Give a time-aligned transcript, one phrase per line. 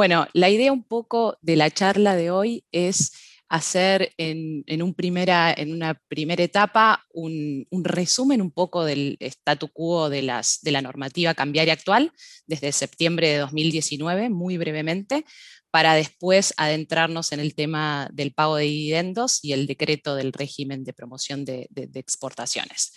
[0.00, 3.12] Bueno, la idea un poco de la charla de hoy es
[3.50, 10.72] hacer en, una primera etapa un, resumen un poco del statu quo de, las, de
[10.72, 12.14] la normativa cambiaria actual
[12.46, 15.26] desde septiembre de 2019, muy brevemente,
[15.70, 20.82] para después adentrarnos en el tema del pago de dividendos y el decreto del régimen
[20.82, 22.94] de promoción de, exportaciones.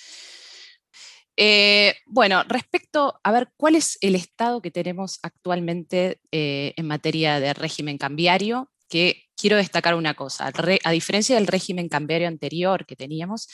[1.35, 7.39] Eh, bueno, respecto a ver cuál es el estado que tenemos actualmente eh, en materia
[7.39, 10.51] de régimen cambiario, que quiero destacar una cosa,
[10.83, 13.47] a diferencia del régimen cambiario anterior que teníamos,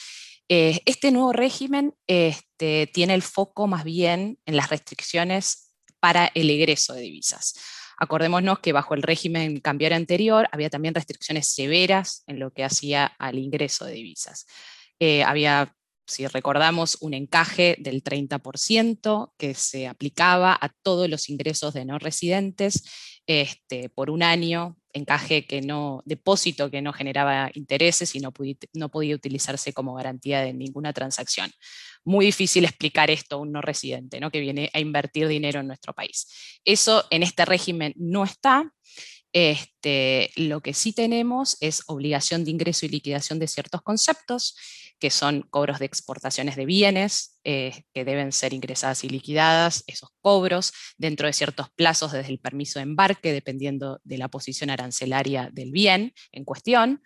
[0.50, 6.50] eh, este nuevo régimen este, tiene el foco más bien en las restricciones para el
[6.50, 7.54] egreso de divisas.
[7.98, 13.06] Acordémonos que bajo el régimen cambiario anterior había también restricciones severas en lo que hacía
[13.06, 14.46] al ingreso de divisas.
[15.26, 15.76] Había,
[16.10, 22.00] si recordamos, un encaje del 30% que se aplicaba a todos los ingresos de no
[22.00, 22.84] residentes
[23.28, 28.34] este, por un año encaje que no, depósito que no generaba intereses y no,
[28.74, 31.52] no podía utilizarse como garantía de ninguna transacción.
[32.04, 34.32] Muy difícil explicar esto a un no residente ¿no?
[34.32, 36.60] que viene a invertir dinero en nuestro país.
[36.66, 38.74] Eso en este régimen no está.
[39.32, 44.56] Este, lo que sí tenemos es obligación de ingreso y liquidación de ciertos conceptos
[45.00, 50.10] que son cobros de exportaciones de bienes eh, que deben ser ingresadas y liquidadas, esos
[50.22, 55.50] cobros dentro de ciertos plazos desde el permiso de embarque, dependiendo de la posición arancelaria
[55.54, 57.02] del bien en cuestión,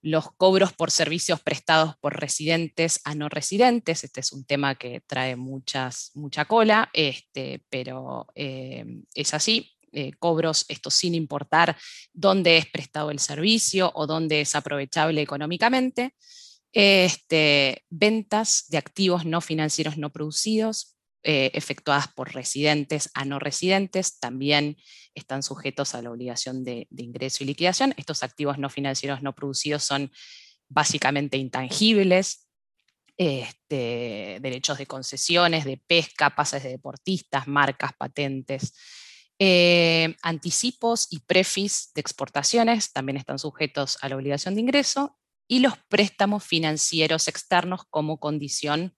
[0.00, 5.00] los cobros por servicios prestados por residentes a no residentes, este es un tema que
[5.00, 8.84] trae muchas, mucha cola, este, pero eh,
[9.14, 11.76] es así, eh, cobros, esto sin importar
[12.12, 16.14] dónde es prestado el servicio o dónde es aprovechable económicamente,
[16.72, 20.94] este, ventas de activos no financieros no producidos,
[21.26, 24.76] eh, efectuadas por residentes a no residentes, también
[25.14, 27.94] están sujetos a la obligación de, ingreso y liquidación.
[27.96, 30.12] Estos activos no financieros no producidos son
[30.68, 32.46] básicamente intangibles,
[33.16, 38.74] este, derechos de concesiones, de pesca, pases de deportistas, marcas, patentes.
[39.38, 45.18] Eh, anticipos y prefis de exportaciones también están sujetos a la obligación de ingreso
[45.48, 48.94] y los préstamos financieros externos como condición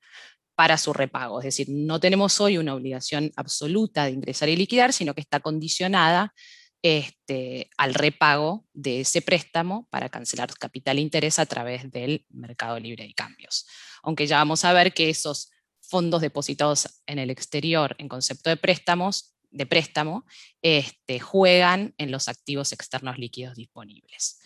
[0.54, 1.40] para su repago.
[1.40, 5.40] Es decir, no tenemos hoy una obligación absoluta de ingresar y liquidar, sino que está
[5.40, 6.34] condicionada
[6.82, 12.78] este, al repago de ese préstamo para cancelar capital e interés a través del mercado
[12.78, 13.66] libre de cambios.
[14.02, 18.56] Aunque ya vamos a ver que esos fondos depositados en el exterior en concepto de
[18.56, 20.24] préstamos de préstamo
[20.62, 24.40] este, juegan en los activos externos líquidos disponibles.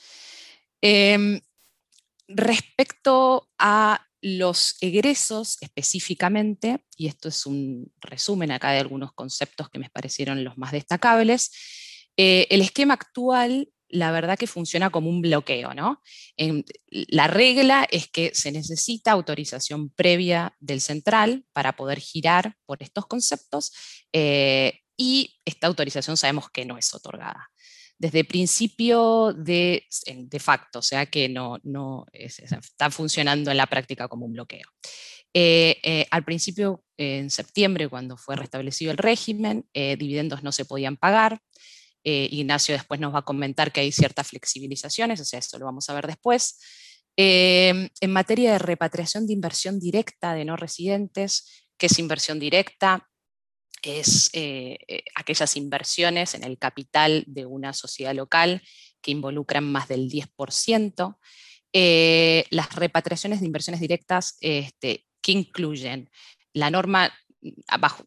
[0.81, 1.41] Em,
[2.33, 9.81] Respecto a los egresos específicamente, y esto es un resumen acá de algunos conceptos que
[9.81, 11.51] me parecieron los más destacables,
[12.17, 16.01] eh, el esquema actual, la verdad que funciona como un bloqueo, ¿no?
[16.87, 23.07] la regla es que se necesita autorización previa del central para poder girar por estos
[23.07, 23.73] conceptos
[24.13, 27.51] eh, y esta autorización sabemos que no es otorgada
[27.97, 34.09] desde principio de, de facto, o sea que no, no está funcionando en la práctica
[34.09, 34.67] como un bloqueo.
[35.33, 40.65] Eh, eh, al principio, en septiembre, cuando fue restablecido el régimen, eh, dividendos no se
[40.65, 41.41] podían pagar.
[42.03, 45.89] Ignacio después nos va a comentar que hay ciertas flexibilizaciones, o sea, esto lo vamos
[45.91, 46.59] a ver después.
[47.17, 53.07] en materia de repatriación de inversión directa de no residentes, ¿qué es inversión directa?
[53.83, 58.63] Es eh, eh, aquellas inversiones en el capital de una sociedad local
[59.01, 61.17] que involucran más del 10%.
[61.73, 66.11] Eh, las repatriaciones de inversiones directas este, que incluyen
[66.53, 67.13] la norma,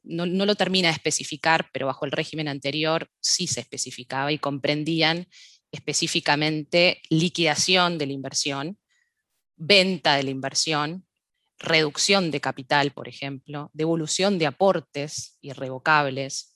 [0.04, 4.38] no, no, lo termina de especificar, pero bajo el régimen anterior sí se especificaba y
[4.38, 5.28] comprendían
[5.72, 8.78] específicamente liquidación de la inversión,
[9.56, 11.08] venta de la inversión,
[11.60, 16.56] reducción de capital, por ejemplo, devolución de aportes irrevocables.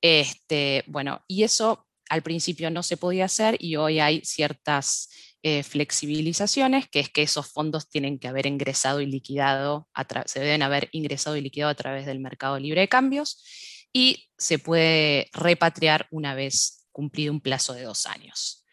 [0.00, 5.08] Este, bueno, y eso al principio no se podía hacer y hoy hay ciertas
[5.42, 9.88] eh, flexibilizaciones, que es que esos fondos tienen que haber ingresado y liquidado,
[10.26, 13.44] se deben haber ingresado y liquidado a través del mercado libre de cambios
[13.92, 18.65] y se puede repatriar una vez cumplido un plazo de dos años.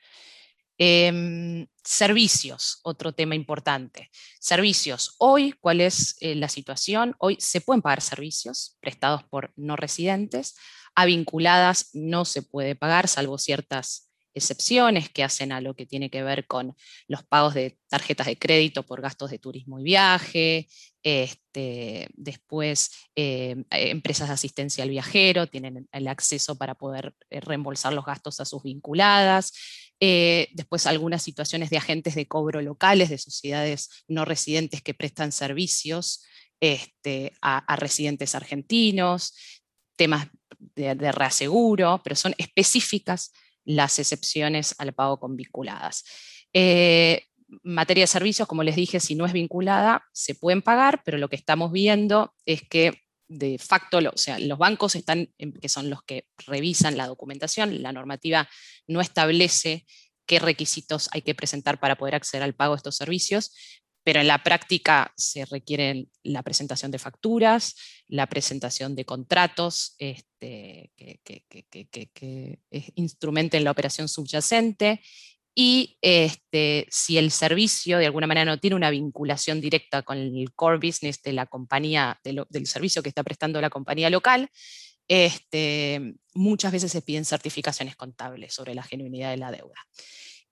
[0.78, 4.10] Em, servicios, otro tema importante.
[4.40, 5.16] Servicios.
[5.20, 7.16] Hoy, ¿cuál es eh, la situación?
[7.20, 10.56] Hoy se pueden pagar servicios prestados por no residentes.
[10.96, 16.10] A vinculadas no se puede pagar, salvo ciertas excepciones que hacen a lo que tiene
[16.10, 16.76] que ver con
[17.08, 20.68] los pagos de tarjetas de crédito por gastos de turismo y viaje,
[21.04, 27.94] este, después eh, empresas de asistencia al viajero tienen el acceso para poder eh, reembolsar
[27.94, 29.54] los gastos a sus vinculadas,
[30.06, 35.32] eh, después algunas situaciones de agentes de cobro locales, de sociedades no residentes que prestan
[35.32, 36.26] servicios
[36.60, 39.34] este, a, residentes argentinos,
[39.96, 40.28] temas
[40.60, 43.32] de, reaseguro, pero son específicas
[43.64, 46.04] las excepciones al pago con vinculadas.
[46.52, 47.24] Eh,
[47.64, 51.30] materia de servicios, como les dije, si no es vinculada, se pueden pagar, pero lo
[51.30, 53.03] que estamos viendo es que
[53.38, 57.92] de facto, o sea, los bancos están, que son los que revisan la documentación, la
[57.92, 58.50] normativa
[58.88, 59.86] no establece
[60.26, 63.52] qué requisitos hay que presentar para poder acceder al pago de estos servicios,
[64.04, 67.76] pero en la práctica se requieren la presentación de facturas,
[68.08, 72.60] la presentación de contratos este, que, que,
[72.96, 75.02] instrumenten la operación subyacente
[75.56, 80.52] y este, si el servicio de alguna manera no tiene una vinculación directa con el
[80.56, 84.50] core business de la compañía, del servicio que está prestando la compañía local,
[85.08, 89.76] este, muchas veces se piden certificaciones contables sobre la genuinidad de la deuda.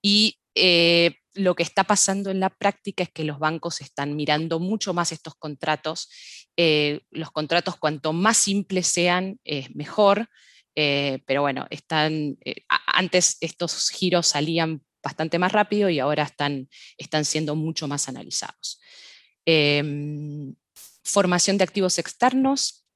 [0.00, 4.60] Y eh, lo que está pasando en la práctica es que los bancos están mirando
[4.60, 6.10] mucho más estos contratos.
[6.56, 10.28] Eh, los contratos cuanto más simples sean, es mejor.
[10.74, 12.38] Eh, pero bueno, están,
[12.86, 18.80] antes estos giros salían bastante más rápido y ahora están, están siendo mucho más analizados.
[19.44, 20.54] Em,
[21.04, 22.86] formación de activos externos,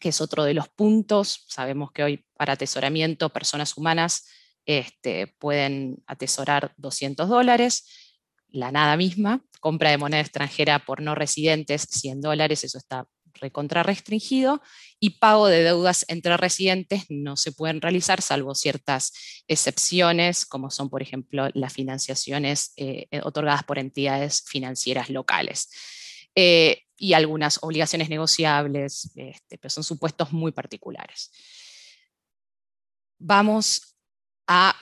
[0.00, 1.44] que es otro de los puntos.
[1.48, 4.26] Sabemos que hoy para atesoramiento, personas humanas
[4.66, 7.86] este, pueden atesorar 200 dólares,
[8.48, 13.82] la nada misma, compra de moneda extranjera por no residentes 100 dólares, eso está recontra
[13.82, 14.62] restringido,
[15.00, 19.12] y pago de deudas entre residentes no se pueden realizar salvo ciertas
[19.48, 25.70] excepciones, como son, por ejemplo, las financiaciones eh, otorgadas por entidades financieras locales.
[26.34, 31.32] Eh, y algunas obligaciones negociables, este, pero son supuestos muy particulares.
[33.18, 33.96] Vamos
[34.46, 34.78] a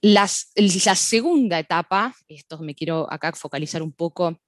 [0.00, 4.40] las, la segunda etapa, esto me quiero acá focalizar un poco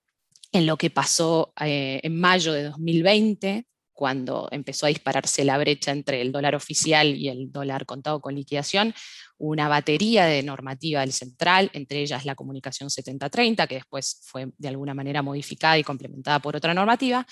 [0.53, 5.93] en lo que pasó eh, en mayo de 2020, cuando empezó a dispararse la brecha
[5.93, 8.95] entre el dólar oficial y el dólar contado con liquidación,
[9.39, 14.69] una batería de normativa del central, entre ellas la comunicación 7030, que después fue de
[14.69, 17.27] alguna manera modificada y complementada por otra normativa,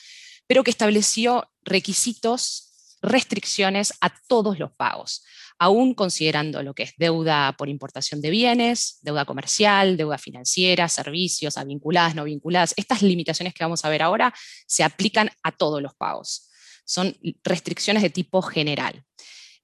[0.47, 5.25] pero que estableció requisitos, restricciones a todos los pagos,
[5.61, 11.59] aún considerando lo que es deuda por importación de bienes, deuda comercial, deuda financiera, servicios,
[11.59, 12.73] a vinculadas, no vinculadas.
[12.79, 14.33] Estas limitaciones que vamos a ver ahora
[14.67, 16.49] se aplican a todos los pagos.
[16.87, 17.15] Son
[17.45, 19.05] restricciones de tipo general.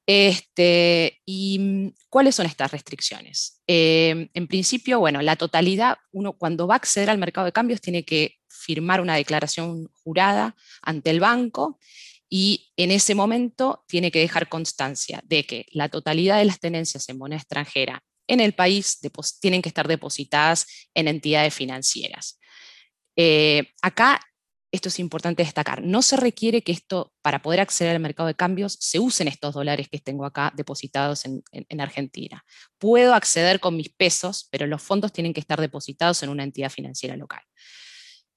[0.04, 3.62] Este, ¿Y cuáles son estas restricciones?
[3.66, 7.80] Eh, en principio, bueno, la totalidad, uno cuando va a acceder al mercado de cambios
[7.80, 11.78] tiene que firmar una declaración jurada ante el banco
[12.28, 17.08] y en ese momento tiene que dejar constancia de que la totalidad de las tenencias
[17.08, 18.98] en moneda extranjera en el país
[19.40, 22.40] tienen que estar depositadas en entidades financieras.
[23.16, 24.20] Eh, acá,
[24.72, 28.34] esto es importante destacar, no se requiere que esto, para poder acceder al mercado de
[28.34, 32.44] cambios, se usen estos dólares que tengo acá depositados en, Argentina.
[32.78, 36.70] Puedo acceder con mis pesos, pero los fondos tienen que estar depositados en una entidad
[36.70, 37.42] financiera local.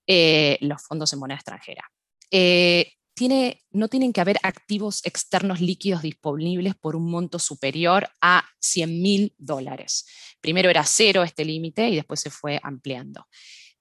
[0.08, 1.92] Eh, los fondos en moneda extranjera.
[2.32, 2.94] Eh,
[3.28, 9.34] no tienen que haber activos externos líquidos disponibles por un monto superior a 100 mil
[9.38, 10.06] dólares.
[10.42, 13.28] Primero era cero este límite y después se fue ampliando.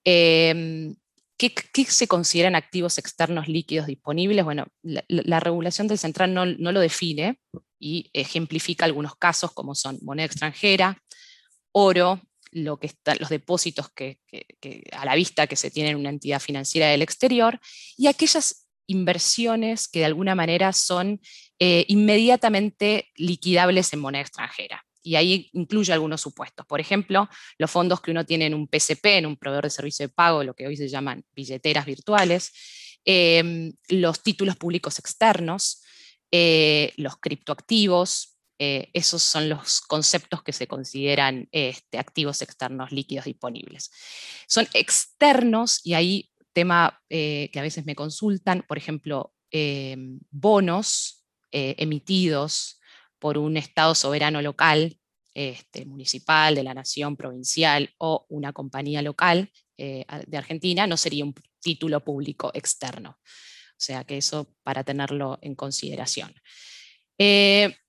[0.05, 0.97] Em,
[1.37, 1.53] ¿qué,
[1.87, 4.45] se consideran activos externos líquidos disponibles?
[4.45, 7.39] Bueno, la, regulación del central no, lo define
[7.79, 11.01] y ejemplifica algunos casos como son moneda extranjera,
[11.73, 12.91] oro, lo que
[13.21, 14.19] los depósitos que,
[14.93, 17.61] a la vista que se tienen en una entidad financiera del exterior
[17.97, 21.21] y aquellas inversiones que de alguna manera son
[21.61, 24.85] eh, inmediatamente liquidables en moneda extranjera.
[25.03, 26.67] Y ahí incluye algunos supuestos.
[26.67, 30.07] Por ejemplo, los fondos que uno tiene en un PCP, en un proveedor de servicio
[30.07, 32.53] de pago, lo que hoy se llaman billeteras virtuales,
[33.05, 35.83] em, los títulos públicos externos,
[36.31, 43.27] eh, los criptoactivos, eh, esos son los conceptos que se consideran este, activos externos líquidos
[43.27, 43.91] disponibles.
[44.49, 51.25] Son externos y ahí tema eh, que a veces me consultan, por ejemplo, em, bonos
[51.53, 52.81] eh, emitidos
[53.19, 54.99] por un Estado soberano local,
[55.35, 61.25] este, municipal, de la nación, provincial o una compañía local eh, de Argentina, no sería
[61.25, 63.19] un título público externo.
[63.21, 66.35] O sea que eso para tenerlo en consideración.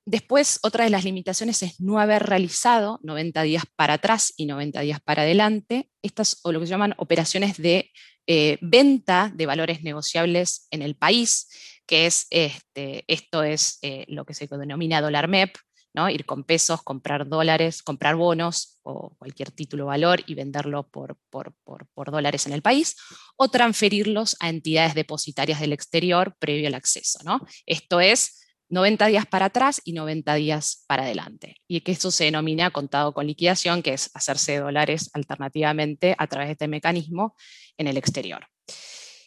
[0.10, 4.82] Después, otra de las limitaciones es no haber realizado 90 días para atrás y 90
[4.82, 7.92] días para adelante, estas o lo que se llaman operaciones de
[8.32, 11.48] eh, venta de valores negociables en el país,
[11.88, 15.58] que es, este, esto es eh, lo que se denomina dólar MEP,
[15.96, 16.12] ¿no?
[16.12, 21.56] ir con pesos, comprar dólares, comprar bonos o cualquier título valor y venderlo por, por,
[21.64, 22.98] por, dólares en el país,
[23.36, 27.18] o transferirlos a entidades depositarias del exterior previo al acceso.
[27.24, 27.40] ¿no?
[27.66, 31.58] Esto es 90 días para atrás y 90 días para adelante.
[31.68, 36.50] Y que eso se denomina contado con liquidación, que es hacerse dólares alternativamente a través
[36.50, 37.36] de este mecanismo
[37.78, 38.48] en el exterior.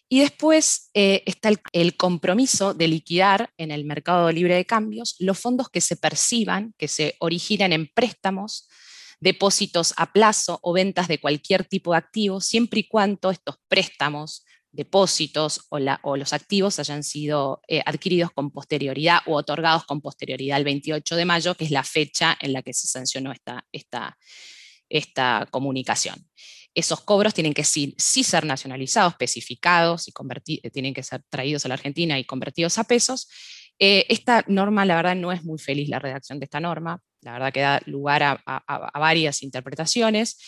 [0.09, 5.39] Y después eh, está el, compromiso de liquidar en el mercado libre de cambios los
[5.39, 8.69] fondos que se perciban, que se originan en préstamos,
[9.21, 14.45] depósitos a plazo o ventas de cualquier tipo de activo, siempre y cuando estos préstamos,
[14.73, 15.79] depósitos o,
[16.17, 21.25] los activos hayan sido eh, adquiridos con posterioridad o otorgados con posterioridad al 28 de
[21.25, 23.33] mayo, que es la fecha en la que se sancionó
[23.73, 24.19] esta,
[25.51, 26.27] comunicación
[26.75, 31.69] esos cobros tienen que sí, ser nacionalizados, especificados y eh, tienen que ser traídos a
[31.69, 33.29] la Argentina y convertidos a pesos.
[33.79, 37.33] Eh, esta norma, la verdad, no es muy feliz la redacción de esta norma, la
[37.33, 40.39] verdad que da lugar a, varias interpretaciones.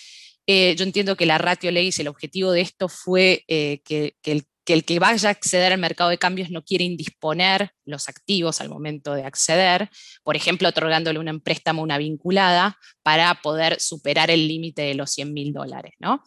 [0.46, 4.42] Eh, yo entiendo que la ratio ley, el objetivo de esto fue que, que,
[4.74, 8.68] el que vaya a acceder al mercado de cambios no quiere indisponer los activos al
[8.68, 9.90] momento de acceder,
[10.22, 15.32] por ejemplo, otorgándole un préstamo una vinculada para poder superar el límite de los 100
[15.32, 16.22] mil dólares, ¿no?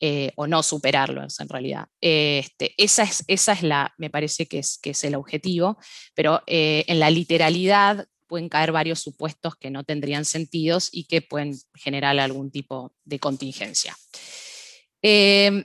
[0.00, 1.88] Eh, o no superarlos en realidad.
[2.00, 5.76] Este, esa, es, esa es la, me parece que es, el objetivo,
[6.14, 11.22] pero eh, en la literalidad pueden caer varios supuestos que no tendrían sentidos y que
[11.22, 13.96] pueden generar algún tipo de contingencia.
[15.02, 15.64] Eh,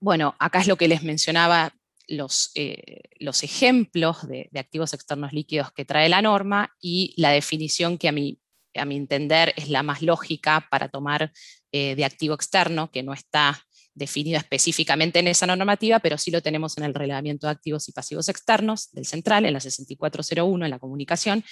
[0.00, 1.74] bueno, acá es lo que les mencionaba,
[2.08, 7.98] los, eh, los ejemplos de, activos externos líquidos que trae la norma y la definición
[7.98, 8.40] que a mi,
[8.74, 11.32] a mi entender es la más lógica para tomar
[11.70, 13.64] eh, de activo externo, que no está
[13.94, 17.92] definido específicamente en esa normativa, pero sí lo tenemos en el reglamento de activos y
[17.92, 21.44] pasivos externos del central, en la 6401, en la comunicación,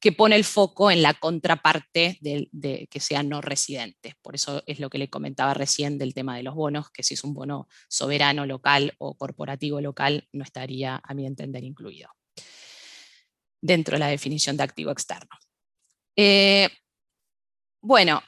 [0.00, 4.14] que pone el foco en la contraparte de, que sean no residentes.
[4.22, 7.14] Por eso es lo que le comentaba recién del tema de los bonos, que si
[7.14, 12.10] es un bono soberano local o corporativo local, no estaría, a mi entender, incluido
[13.60, 15.30] dentro de la definición de activo externo.
[16.14, 16.68] Eh,
[17.80, 18.22] bueno,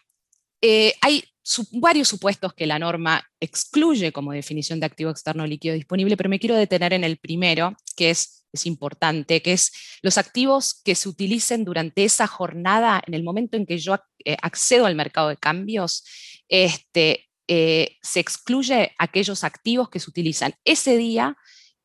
[0.60, 1.24] eh, hay
[1.72, 6.38] varios supuestos que la norma excluye como definición de activo externo líquido disponible, pero me
[6.38, 11.08] quiero detener en el primero, que es es importante, que es los activos que se
[11.08, 15.36] utilicen durante esa jornada, en el momento en que yo eh, accedo al mercado de
[15.36, 16.04] cambios,
[16.48, 21.36] este, eh, se excluye aquellos activos que se utilizan ese día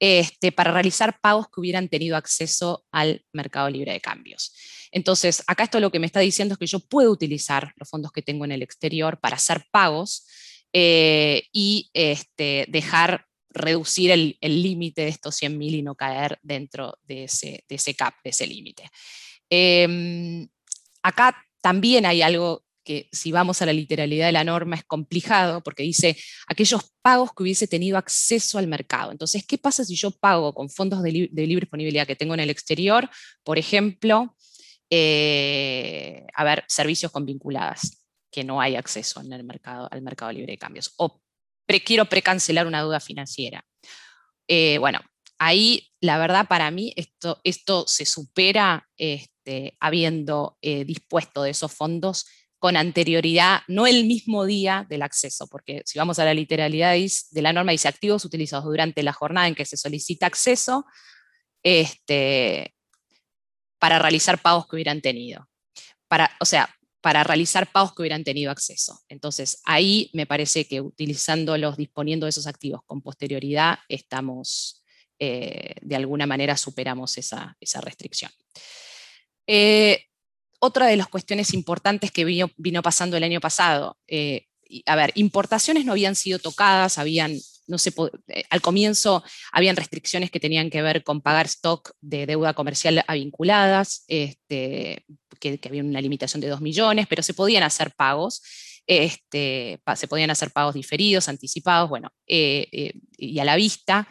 [0.06, 4.54] este, para realizar pagos que hubieran tenido acceso al mercado libre de cambios.
[4.92, 8.12] Entonces, acá esto lo que me está diciendo es que yo puedo utilizar los fondos
[8.12, 10.28] que tengo en el exterior para hacer pagos
[10.74, 17.24] eh, y este, dejar reducir el límite de estos 100.000 y no caer dentro de
[17.24, 18.84] ese, cap, de ese límite.
[19.50, 20.50] Em,
[21.02, 25.62] acá también hay algo que si vamos a la literalidad de la norma es complicado
[25.62, 29.12] porque dice aquellos pagos que hubiese tenido acceso al mercado.
[29.12, 32.50] Entonces, ¿qué pasa si yo pago con fondos de, libre disponibilidad que tengo en el
[32.50, 33.10] exterior?
[33.44, 34.36] Por ejemplo,
[34.90, 40.32] eh, a ver, servicios con vinculadas que no hay acceso en el mercado, al mercado
[40.32, 40.94] libre de cambios.
[40.98, 41.22] O
[41.86, 43.66] quiero precancelar una deuda financiera.
[44.48, 45.00] Eh, bueno,
[45.40, 51.74] ahí la verdad para mí esto, esto se supera este, habiendo eh, dispuesto de esos
[51.74, 52.26] fondos
[52.64, 57.42] con anterioridad, no el mismo día del acceso, porque si vamos a la literalidad de
[57.42, 60.86] la norma, dice activos utilizados durante la jornada en que se solicita acceso
[61.62, 62.74] este,
[63.80, 65.50] para realizar pagos que hubieran tenido.
[66.08, 68.98] Para, o sea, para realizar pagos que hubieran tenido acceso.
[69.10, 74.86] Entonces, ahí me parece que utilizándolos, disponiendo de esos activos con posterioridad, estamos,
[75.20, 78.32] eh, de alguna manera, superamos esa, restricción.
[79.48, 80.06] Eh,
[80.64, 84.46] otra de las cuestiones importantes que vino, pasando el año pasado, eh,
[84.86, 87.94] a ver, importaciones no habían sido tocadas, habían no se
[88.28, 93.04] eh, al comienzo habían restricciones que tenían que ver con pagar stock de deuda comercial
[93.06, 95.06] a vinculadas, este,
[95.40, 98.42] que, había una limitación de 2 millones, pero se podían hacer pagos.
[98.88, 104.08] Este, se podían hacer pagos diferidos, anticipados, bueno, eh, y a la vista.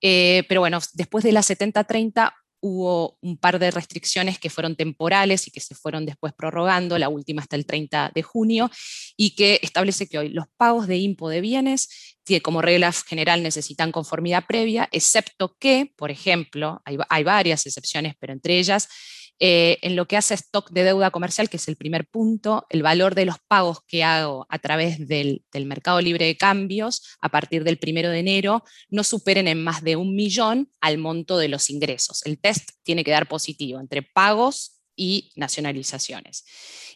[0.00, 2.32] pero bueno, después de la 70-30
[2.66, 7.08] hubo un par de restricciones que fueron temporales y que se fueron después prorrogando, la
[7.08, 8.70] última hasta el 30 de junio,
[9.16, 13.42] y que establece que hoy los pagos de impo de bienes que como regla general
[13.42, 18.88] necesitan conformidad previa, excepto que, por ejemplo, hay, varias excepciones, pero entre ellas,
[19.38, 22.82] Eh, en lo que hace stock de deuda comercial, que es el primer punto, el
[22.82, 27.64] valor de los pagos que hago a través del, mercado libre de cambios a partir
[27.64, 31.68] del primero de enero no superen en más de un millón al monto de los
[31.68, 32.24] ingresos.
[32.24, 36.44] El test tiene que dar positivo entre pagos y nacionalizaciones.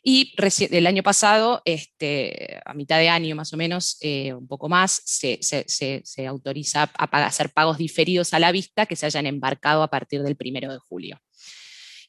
[0.02, 0.34] Y
[0.70, 5.02] el año pasado, este, a mitad de año más o menos, eh, un poco más,
[5.04, 10.22] se, autoriza a hacer pagos diferidos a la vista que se hayan embarcado a partir
[10.22, 11.20] del primero de julio.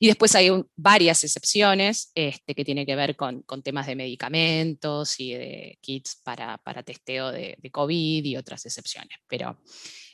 [0.02, 5.34] Y después hay varias excepciones este, que tienen que ver con, temas de medicamentos y
[5.34, 9.20] de kits para, testeo de, COVID y otras excepciones.
[9.28, 9.62] Pero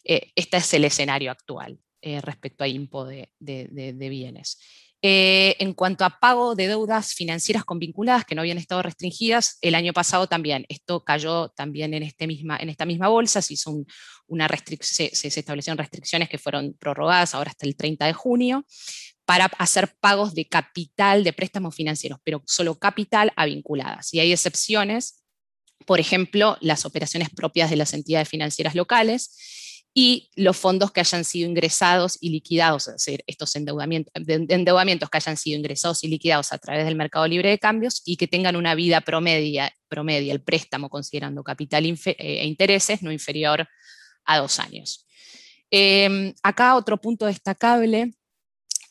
[0.04, 4.60] eh, este es el escenario actual eh, respecto a IMPO de, de bienes.
[5.04, 9.60] Eh, en cuanto a pago de deudas financieras con vinculadas que no habían estado restringidas,
[9.62, 13.54] el año pasado también, esto cayó también en, este misma, en esta misma bolsa, se,
[13.54, 13.86] hizo
[14.26, 14.50] una
[14.82, 18.66] se, se, establecieron restricciones que fueron prorrogadas ahora hasta el 30 de junio
[19.28, 24.14] para hacer pagos de capital de préstamos financieros, pero solo capital a vinculadas.
[24.14, 25.22] Y hay excepciones,
[25.86, 31.26] por ejemplo, las operaciones propias de las entidades financieras locales y los fondos que hayan
[31.26, 36.58] sido ingresados y liquidados, es decir, estos endeudamientos, que hayan sido ingresados y liquidados a
[36.58, 40.90] través del mercado libre de cambios y que tengan una vida promedia, promedia el préstamo
[40.90, 43.68] considerando capital eh, e intereses no inferior
[44.24, 45.06] a dos años.
[45.70, 48.14] Em, acá otro punto destacable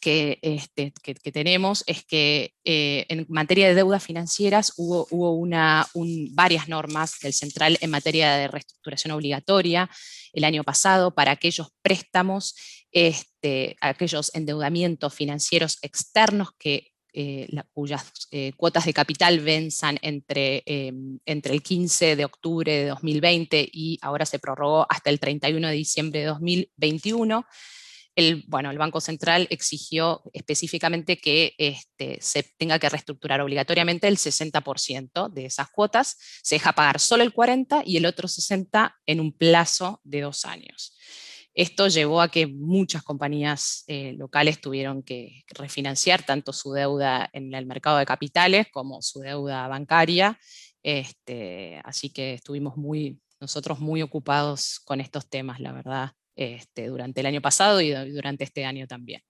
[0.07, 5.85] que, este, que, tenemos es que eh, en materia de deudas financieras hubo, hubo una,
[6.31, 9.91] varias normas del Central en materia de reestructuración obligatoria
[10.33, 12.55] el año pasado para aquellos préstamos,
[12.93, 20.63] este, aquellos endeudamientos financieros externos que eh, cuyas eh, cuotas de capital venzan entre,
[21.25, 25.75] entre el 15 de octubre de 2020 y ahora se prorrogó hasta el 31 de
[25.75, 27.45] diciembre de 2021
[28.17, 34.17] el, bueno, el Banco Central exigió específicamente que este, se tenga que reestructurar obligatoriamente el
[34.17, 39.21] 60% de esas cuotas, se deja pagar solo el 40% y el otro 60% en
[39.21, 40.97] un plazo de dos años.
[41.53, 47.55] Esto llevó a que muchas compañías eh, locales tuvieron que refinanciar tanto su deuda en
[47.55, 50.39] el mercado de capitales como su deuda bancaria.
[50.83, 57.21] Este, así que estuvimos muy, nosotros muy ocupados con estos temas, la verdad, este, durante
[57.21, 59.23] el año pasado y durante este año también,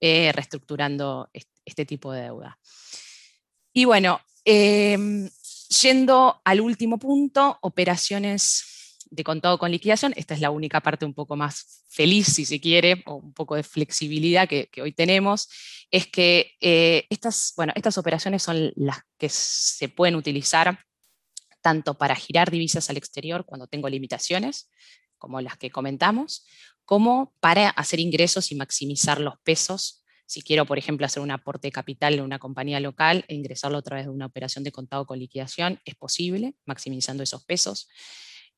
[0.00, 1.28] eh, reestructurando
[1.64, 2.58] este, tipo de deuda.
[3.72, 5.28] Y bueno, em,
[5.82, 11.14] yendo al último punto, operaciones de contado con liquidación, esta es la única parte un
[11.14, 15.48] poco más feliz, si se quiere, o un poco de flexibilidad que, hoy tenemos,
[15.90, 20.78] es que eh, estas, bueno, estas operaciones son las que se pueden utilizar
[21.60, 24.70] tanto para girar divisas al exterior cuando tengo limitaciones,
[25.20, 26.44] como las que comentamos,
[26.84, 30.02] como para hacer ingresos y maximizar los pesos.
[30.26, 33.78] Si quiero, por ejemplo, hacer un aporte de capital en una compañía local e ingresarlo
[33.78, 37.88] a través de una operación de contado con liquidación, es posible, maximizando esos pesos.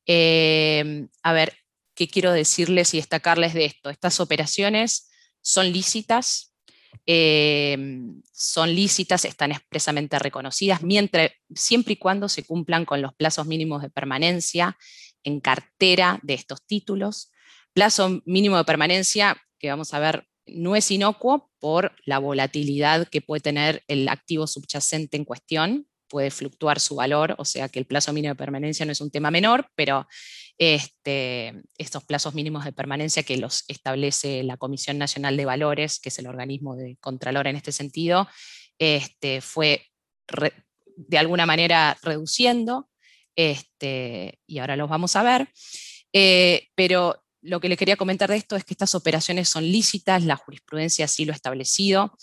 [0.06, 1.54] Em, a ver,
[1.94, 3.90] ¿qué quiero decirles y destacarles de esto?
[3.90, 5.10] Estas operaciones
[5.42, 6.54] son lícitas,
[7.04, 10.80] em, son lícitas, están expresamente reconocidas,
[11.54, 14.76] siempre y cuando se cumplan con los plazos mínimos de permanencia
[15.24, 17.30] en cartera de estos títulos.
[17.72, 23.22] Plazo mínimo de permanencia, que vamos a ver, no es inocuo por la volatilidad que
[23.22, 27.86] puede tener el activo subyacente en cuestión, puede fluctuar su valor, o sea que el
[27.86, 30.06] plazo mínimo de permanencia no es un tema menor, pero
[30.58, 36.10] este, estos plazos mínimos de permanencia que los establece la Comisión Nacional de Valores, que
[36.10, 38.28] es el organismo de Contralor en este sentido,
[38.78, 39.86] este, fue
[40.96, 42.90] de alguna manera reduciendo
[43.36, 45.48] este, y ahora los vamos a ver.
[46.12, 50.24] Eh, pero lo que les quería comentar de esto es que estas operaciones son lícitas,
[50.24, 52.16] la jurisprudencia así lo ha establecido.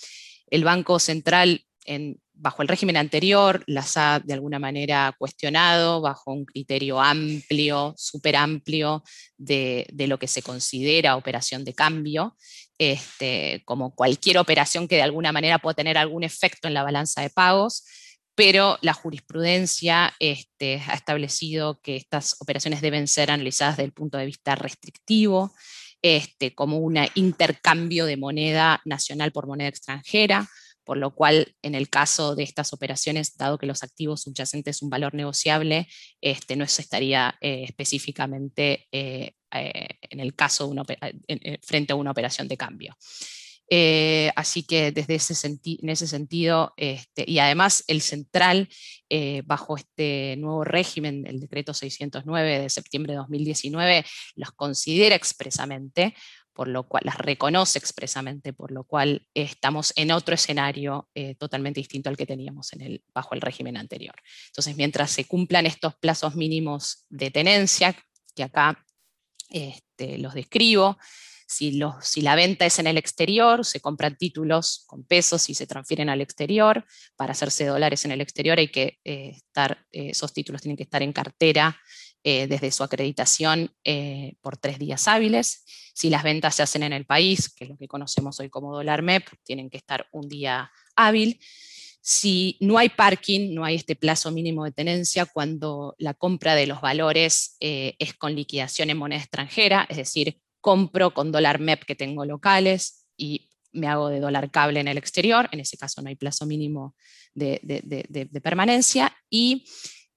[0.48, 6.32] El Banco Central, en, bajo el régimen anterior, las ha de alguna manera cuestionado bajo
[6.32, 9.04] un criterio amplio, súper amplio,
[9.38, 12.36] de, lo que se considera operación de cambio.
[12.78, 17.22] Este, como cualquier operación que de alguna manera pueda tener algún efecto en la balanza
[17.22, 17.84] de pagos,
[18.39, 24.17] pero la jurisprudencia este, ha establecido que estas operaciones deben ser analizadas desde el punto
[24.17, 25.54] de vista restrictivo,
[26.02, 30.47] este, como un intercambio de moneda nacional por moneda extranjera,
[30.86, 34.86] por lo cual en el caso de estas operaciones, dado que los activos subyacentes son
[34.86, 35.89] un valor negociable,
[36.21, 40.73] este, no se estaría eh, específicamente eh, eh, en el caso
[41.62, 42.95] frente a una operación de cambio.
[43.71, 48.67] Eh, así que desde ese en ese sentido, este, y además el central,
[49.10, 54.05] eh, bajo este nuevo régimen, el decreto 609 de septiembre de 2019,
[54.36, 56.15] los considera expresamente,
[56.51, 61.79] por lo cual las reconoce expresamente, por lo cual estamos en otro escenario eh, totalmente
[61.79, 64.15] distinto al que teníamos en el, bajo el régimen anterior.
[64.47, 67.95] Entonces, mientras se cumplan estos plazos mínimos de tenencia,
[68.36, 68.84] que acá
[69.49, 70.97] este, los describo,
[71.49, 76.07] si, la venta es en el exterior, se compran títulos con pesos y se transfieren
[76.07, 76.85] al exterior.
[77.15, 81.01] Para hacerse dólares en el exterior hay que eh, eh, esos títulos tienen que estar
[81.01, 81.75] en cartera
[82.23, 83.71] eh, desde su acreditación
[84.41, 85.65] por tres días hábiles.
[85.95, 88.71] Si las ventas se hacen en el país, que es lo que conocemos hoy como
[88.71, 91.39] dólar MEP, tienen que estar un día hábil.
[91.99, 96.67] Si no hay parking, no hay este plazo mínimo de tenencia cuando la compra de
[96.67, 101.95] los valores es con liquidación en moneda extranjera, es decir, compro con dólar MEP que
[101.95, 106.10] tengo locales y me hago de dólar cable en el exterior, en ese caso no
[106.10, 106.95] hay plazo mínimo
[107.34, 109.65] de, permanencia, y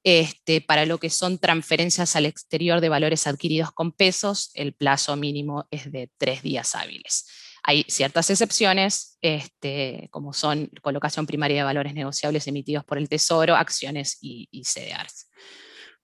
[0.05, 5.17] este, para lo que son transferencias al exterior de valores adquiridos con pesos, el plazo
[5.17, 7.27] mínimo es de tres días hábiles.
[7.65, 13.55] Hay ciertas excepciones, este, como son colocación primaria de valores negociables emitidos por el Tesoro,
[13.55, 15.29] acciones y, CDRs.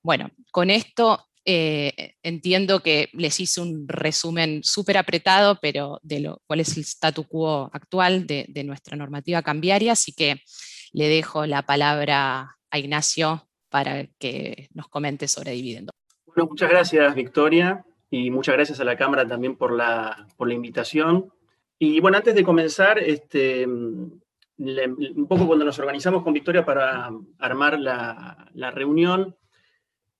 [0.01, 6.43] Bueno, con esto eh, entiendo que les hice un resumen súper apretado, pero de lo,
[6.47, 10.43] cuál es el statu quo actual de, nuestra normativa cambiaria, así que
[10.93, 15.91] le dejo la palabra a Ignacio para que nos comente sobre dividendo.
[16.27, 20.55] Bueno, muchas gracias Victoria y muchas gracias a la Cámara también por la, por la
[20.55, 21.33] invitación.
[21.79, 24.21] Y bueno, antes de comenzar, este, un
[25.27, 29.35] poco cuando nos organizamos con Victoria para armar la, la reunión,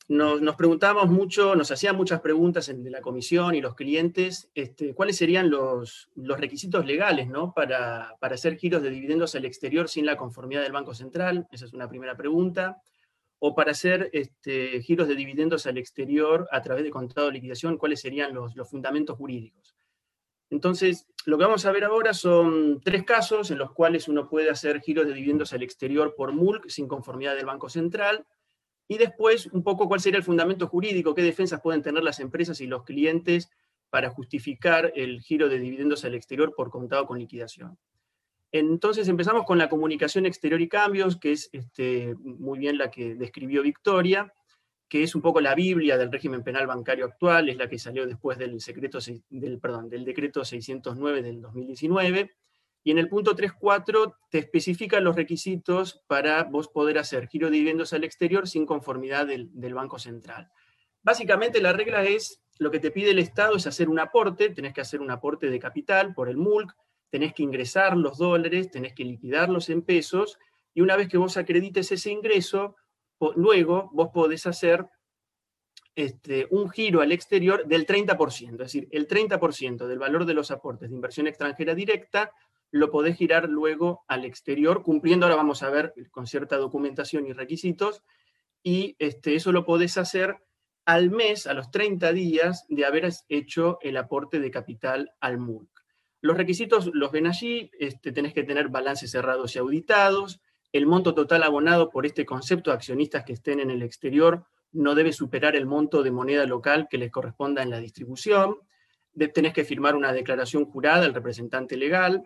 [0.09, 5.17] nos, preguntábamos mucho, nos hacían muchas preguntas de la comisión y los clientes, este, cuáles
[5.17, 7.53] serían los, los requisitos legales ¿no?
[7.53, 11.47] para, para hacer giros de dividendos al exterior sin la conformidad del Banco Central.
[11.53, 12.81] Esa es una primera pregunta
[13.41, 17.79] o para hacer este, giros de dividendos al exterior a través de contrato de liquidación,
[17.79, 19.75] cuáles serían los, fundamentos jurídicos.
[20.51, 24.51] Entonces, lo que vamos a ver ahora son tres casos en los cuales uno puede
[24.51, 28.27] hacer giros de dividendos al exterior por MULC sin conformidad del Banco Central,
[28.89, 32.61] y después un poco cuál sería el fundamento jurídico, qué defensas pueden tener las empresas
[32.63, 33.51] y los clientes
[33.91, 37.79] para justificar el giro de dividendos al exterior por contado con liquidación.
[38.51, 43.15] Entonces empezamos con la comunicación exterior y cambios, que es este, muy bien la que
[43.15, 44.33] describió Victoria,
[44.89, 48.07] que es un poco la Biblia del régimen penal bancario actual, es la que salió
[48.07, 48.99] después del, secreto,
[49.29, 52.31] del, perdón, del decreto 609 del 2019,
[52.89, 57.59] y en el punto 3.4 te especifica los requisitos para vos poder hacer giro de
[57.59, 60.51] dividendos al exterior sin conformidad del, Banco Central.
[61.03, 64.73] Básicamente la regla es, lo que te pide el Estado es hacer un aporte, tenés
[64.73, 66.75] que hacer un aporte de capital por el MULC,
[67.11, 70.39] tenés que ingresar los dólares, tenés que liquidarlos en pesos,
[70.73, 72.75] y una vez que vos acredites ese ingreso,
[73.37, 74.87] luego vos podés hacer
[75.95, 80.51] este, un giro al exterior del 30%, es decir, el 30% del valor de los
[80.51, 82.33] aportes de inversión extranjera directa
[82.71, 87.33] lo podés girar luego al exterior, cumpliendo, ahora vamos a ver, con cierta documentación y
[87.33, 88.03] requisitos,
[88.63, 90.37] y este, eso lo podés hacer
[90.85, 95.69] al mes, a los 30 días de haber hecho el aporte de capital al MULC.
[96.21, 100.41] Los requisitos los ven allí, este, tenés que tener balances cerrados y auditados,
[100.73, 104.95] el monto total abonado por este concepto de accionistas que estén en el exterior no
[104.95, 108.57] debe superar el monto de moneda local que les corresponda en la distribución,
[109.33, 112.23] tenés que firmar una declaración jurada al representante legal,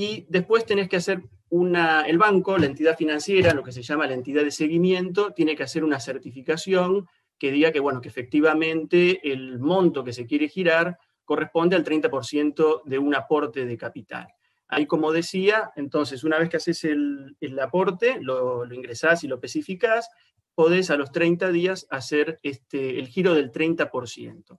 [0.00, 4.06] y después tenés que hacer una, el banco, la entidad financiera, lo que se llama
[4.06, 7.06] la entidad de seguimiento, tiene que hacer una certificación
[7.38, 12.82] que diga que, bueno, que efectivamente el monto que se quiere girar corresponde al 30%
[12.86, 14.28] de un aporte de capital.
[14.68, 20.08] Ahí, como decía, entonces, una vez que haces el, aporte, lo, ingresás y lo especificás,
[20.54, 24.58] podés a los 30 días hacer este, el giro del 30%.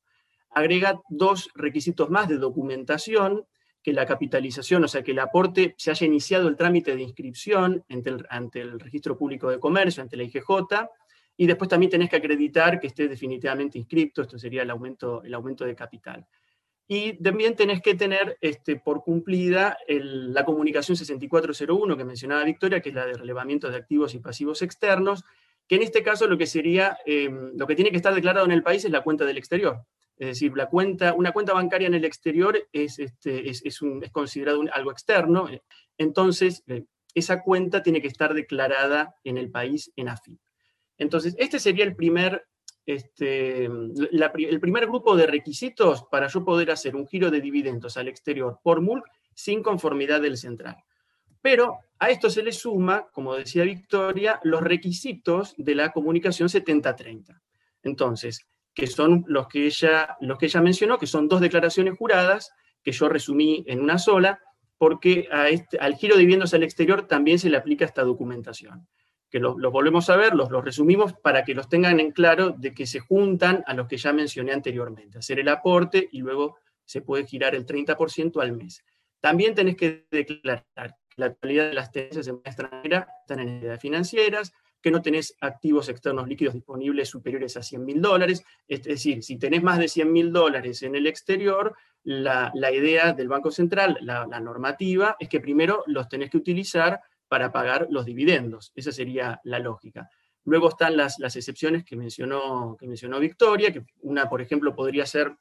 [0.52, 3.48] Agrega dos requisitos más de documentación,
[3.84, 7.84] que la capitalización, o sea, que el aporte se haya iniciado el trámite de inscripción
[8.30, 10.90] ante el, Registro Público de Comercio, ante la IGJ,
[11.38, 15.34] y después también tenés que acreditar que esté definitivamente inscripto, esto sería el aumento, el
[15.34, 16.28] aumento de capital.
[16.88, 22.90] Y también tenés que tener este, por cumplida la comunicación 6401 que mencionaba Victoria, que
[22.90, 25.24] es la de relevamiento de activos y pasivos externos,
[25.68, 28.52] que en este caso lo que sería, em, lo que tiene que estar declarado en
[28.52, 29.86] el país es la cuenta del exterior.
[30.22, 33.80] Es decir, la cuenta, una cuenta bancaria en el exterior es, este, es, es,
[34.12, 35.50] considerado algo externo,
[35.98, 36.84] entonces eh,
[37.16, 40.40] esa cuenta tiene que estar declarada en el país en AFI.
[41.00, 42.46] Entonces, este sería el primer
[42.86, 48.08] este, el primer grupo de requisitos para yo poder hacer un giro de dividendos al
[48.08, 49.04] exterior por MULC
[49.34, 50.78] sin conformidad del central.
[51.42, 57.42] Pero a esto se le suma, como decía Victoria, los requisitos de la comunicación 7030.
[57.82, 62.54] Entonces, que son los que, ella, los que ella mencionó, que son dos declaraciones juradas,
[62.84, 64.40] que yo resumí en una sola,
[64.78, 68.88] porque este, al giro de viviendas al exterior también se le aplica esta documentación.
[69.30, 72.74] Que los, volvemos a ver, los, los resumimos para que los tengan en claro de
[72.74, 77.02] que se juntan a los que ya mencioné anteriormente, hacer el aporte y luego se
[77.02, 78.84] puede girar el 30% al mes.
[79.20, 83.80] También tenés que declarar que la totalidad de las tenencias en extranjera están en entidades
[83.80, 88.44] financieras, que no tenés activos externos líquidos disponibles superiores a 100 mil dólares.
[88.68, 93.28] Es decir, si tenés más de 100 mil dólares en el exterior, la, idea del
[93.28, 98.72] Banco Central, la, normativa, es que primero los tenés que utilizar para pagar los dividendos.
[98.76, 100.10] Esa sería la lógica.
[100.46, 105.06] Luego están las, las excepciones que mencionó, que mencionó Victoria, que una, por ejemplo, podría
[105.06, 105.36] ser,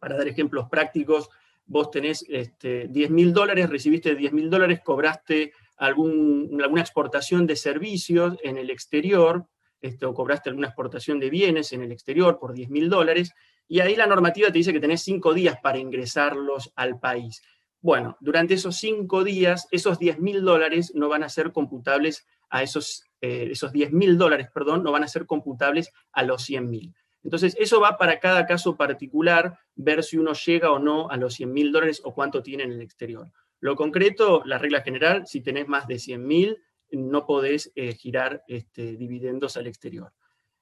[0.00, 1.28] para dar ejemplos prácticos,
[1.66, 8.36] vos tenés este, 10 mil dólares, recibiste 10 mil dólares, cobraste alguna exportación de servicios
[8.42, 9.46] en el exterior,
[9.80, 13.32] este, o cobraste alguna exportación de bienes en el exterior por 10 mil dólares,
[13.66, 17.42] y ahí la normativa te dice que tenés cinco días para ingresarlos al país.
[17.80, 22.62] Bueno, durante esos cinco días, esos 10 mil dólares no van a ser computables a
[22.62, 26.70] esos, eh, esos 10 mil dólares, perdón, no van a ser computables a los 100
[26.70, 26.94] mil.
[27.22, 31.34] Entonces, eso va para cada caso particular, ver si uno llega o no a los
[31.34, 33.30] 100 mil dólares o cuánto tiene en el exterior.
[33.64, 36.58] Lo concreto, la regla general, si tenés más de 100 mil,
[36.90, 40.12] no podés eh, girar este, dividendos al exterior.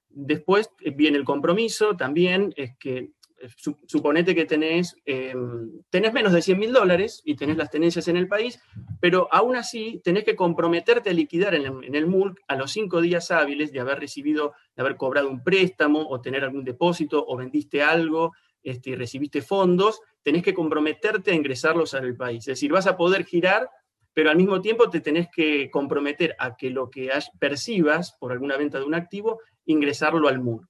[0.09, 3.49] Después eh, viene el compromiso, también es que eh,
[3.89, 8.17] suponete que tenés, em, tenés menos de 100 mil dólares y tenés las tenencias en
[8.17, 8.61] el país,
[9.01, 12.71] pero aún así tenés que comprometerte a liquidar en el, en el MULC a los
[12.71, 17.25] cinco días hábiles de haber recibido, de haber cobrado un préstamo o tener algún depósito
[17.27, 18.33] o vendiste algo
[18.63, 22.41] este, recibiste fondos, tenés que comprometerte a ingresarlos al país.
[22.41, 23.69] Es decir, vas a poder girar,
[24.15, 28.57] pero al mismo tiempo te tenés que comprometer a que lo que percibas por alguna
[28.57, 30.69] venta de un activo, ingresarlo al MURC.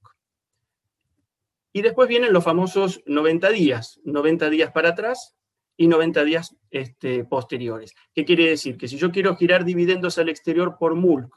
[1.73, 5.35] Y después vienen los famosos 90 días, 90 días para atrás
[5.75, 7.95] y 90 días este, posteriores.
[8.13, 8.77] ¿Qué quiere decir?
[8.77, 11.33] Que si yo quiero girar dividendos al exterior por MULC,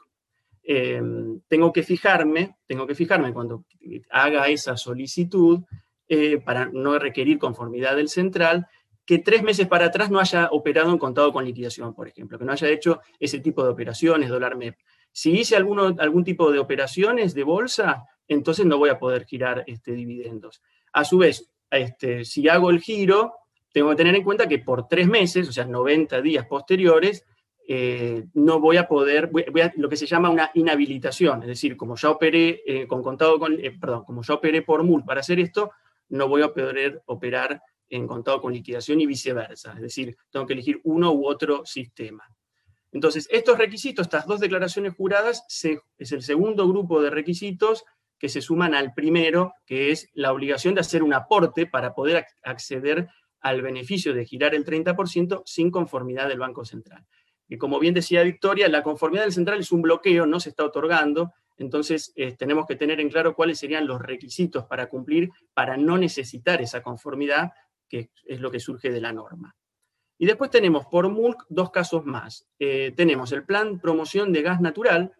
[0.63, 1.01] eh,
[1.47, 3.65] tengo que fijarme, tengo que fijarme cuando
[4.11, 5.61] haga esa solicitud,
[6.09, 8.67] eh, para no requerir conformidad del central,
[9.05, 12.43] que tres meses para atrás no haya operado en contado con liquidación, por ejemplo, que
[12.43, 14.77] no haya hecho ese tipo de operaciones, dólar MEP.
[15.13, 19.63] Si hice alguno, algún tipo de operaciones de bolsa, entonces no voy a poder girar
[19.65, 20.61] este, dividendos.
[20.91, 23.33] A su vez, este, si hago el giro,
[23.71, 27.25] tengo que tener en cuenta que por tres meses, o sea, 90 días posteriores,
[27.65, 31.95] eh, no voy a poder, voy, lo que se llama una inhabilitación, es decir, como
[31.95, 35.71] ya operé eh, con contado con, perdón, como ya operé por MUL para hacer esto,
[36.09, 39.73] no voy a poder operar en contado con liquidación y viceversa.
[39.73, 42.29] Es decir, tengo que elegir uno u otro sistema.
[42.91, 45.43] Entonces, estos requisitos, estas dos declaraciones juradas,
[45.97, 47.83] es el segundo grupo de requisitos
[48.17, 52.25] que se suman al primero, que es la obligación de hacer un aporte para poder
[52.43, 57.05] acceder al beneficio de girar el 30% sin conformidad del Banco Central.
[57.47, 60.65] Y como bien decía Victoria, la conformidad del central es un bloqueo, no se está
[60.65, 65.75] otorgando, entonces, eh, tenemos que tener en claro cuáles serían los requisitos para cumplir, para
[65.75, 67.51] no necesitar esa conformidad,
[67.89, 69.55] que es lo que surge de la norma.
[70.19, 72.47] Y después tenemos por MULC dos casos más.
[72.59, 75.13] Eh, tenemos el Plan Promoción de Gas Natural.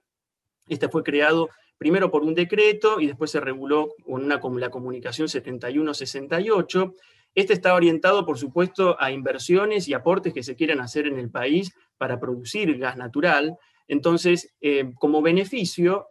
[0.67, 5.29] Este fue creado primero por un decreto y después se reguló con una, la comunicación
[5.29, 6.93] 7168.
[7.35, 11.29] Este está orientado, por supuesto, a inversiones y aportes que se quieran hacer en el
[11.29, 13.57] país para producir gas natural.
[13.87, 16.07] Entonces, eh, como beneficio,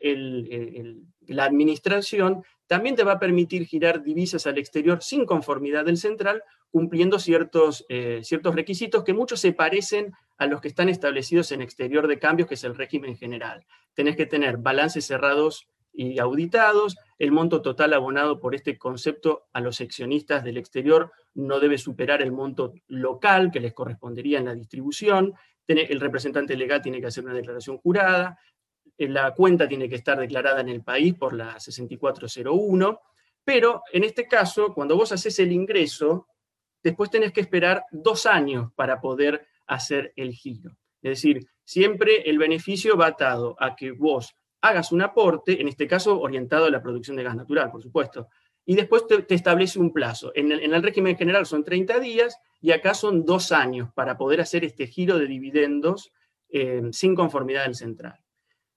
[1.26, 6.42] la administración también te va a permitir girar divisas al exterior sin conformidad del central,
[6.70, 11.62] cumpliendo ciertos, eh, ciertos requisitos que muchos se parecen a los que están establecidos en
[11.62, 13.64] exterior de cambios, que es el régimen general.
[13.94, 19.60] Tenés que tener balances cerrados y auditados, el monto total abonado por este concepto a
[19.60, 24.54] los seccionistas del exterior no debe superar el monto local que les correspondería en la
[24.54, 25.34] distribución,
[25.66, 28.38] el representante legal tiene que hacer una declaración jurada,
[28.96, 33.00] eh, la cuenta tiene que estar declarada en el país por la 6401,
[33.44, 36.28] pero en este caso, cuando vos haces el ingreso,
[36.82, 40.76] después tenés que esperar dos años para poder hacer el giro.
[41.02, 44.34] Es decir, siempre el beneficio va atado a que vos
[44.68, 48.28] hagas un aporte, en este caso orientado a la producción de gas natural, por supuesto,
[48.64, 50.32] y después te, establece un plazo.
[50.34, 54.64] En el, régimen general son 30 días y acá son dos años para poder hacer
[54.64, 56.12] este giro de dividendos
[56.48, 58.18] eh, sin conformidad del central.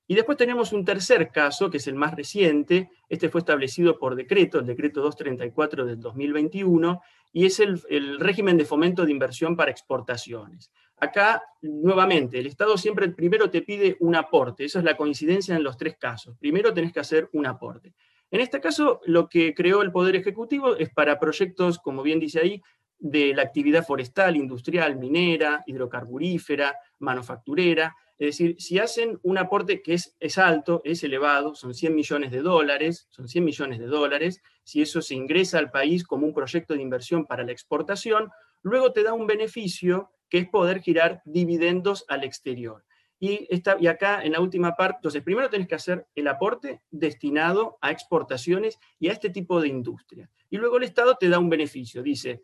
[0.05, 2.89] Y después tenemos un tercer caso, que es el más reciente.
[3.09, 8.57] Este fue establecido por decreto, el decreto 234 del 2021, y es el, el, régimen
[8.57, 10.71] de fomento de inversión para exportaciones.
[11.01, 14.65] Acá, nuevamente, el Estado siempre primero te pide un aporte.
[14.65, 16.37] Esa es la coincidencia en los tres casos.
[16.37, 17.93] Primero tenés que hacer un aporte.
[18.31, 22.39] En este caso, lo que creó el Poder Ejecutivo es para proyectos, como bien dice
[22.41, 22.61] ahí,
[22.99, 27.95] de la actividad forestal, industrial, minera, hidrocarburífera, manufacturera.
[28.17, 32.31] Es decir, si hacen un aporte que es, es, alto, es elevado, son 100 millones
[32.31, 36.33] de dólares, son 100 millones de dólares, si eso se ingresa al país como un
[36.33, 38.29] proyecto de inversión para la exportación,
[38.61, 42.85] luego te da un beneficio que es poder girar dividendos al exterior.
[43.19, 43.47] Y,
[43.79, 47.91] y acá en la última parte, entonces primero tenés que hacer el aporte destinado a
[47.91, 50.29] exportaciones y a este tipo de industria.
[50.49, 52.43] Y luego el Estado te da un beneficio, dice,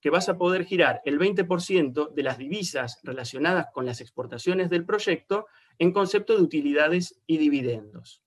[0.00, 4.84] que vas a poder girar el 20% de las divisas relacionadas con las exportaciones del
[4.84, 5.46] proyecto
[5.78, 8.22] en concepto de utilidades y dividendos,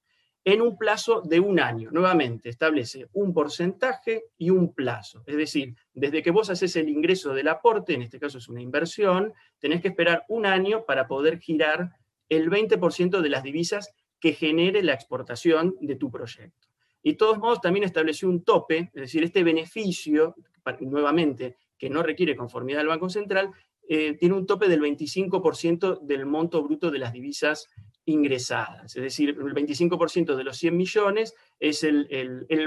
[0.45, 1.91] en un plazo de un año.
[1.91, 5.23] Nuevamente, establece un porcentaje y un plazo.
[5.25, 8.62] Es decir, desde que vos haces el ingreso del aporte, en este caso es una
[8.62, 11.91] inversión, tenés que esperar un año para poder girar
[12.30, 16.67] el 20% de las divisas que genere la exportación de tu proyecto.
[17.02, 20.36] Y de todos modos también estableció un tope, es decir, este beneficio
[20.82, 23.52] nuevamente, que no requiere conformidad del Banco Central,
[23.88, 27.67] eh, tiene un tope del 25% del monto bruto de las divisas
[28.09, 28.95] ingresadas.
[28.95, 32.07] Es decir, el 25% de los 100 millones es el,